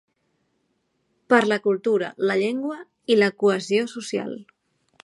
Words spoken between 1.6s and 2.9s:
cultura, la llengua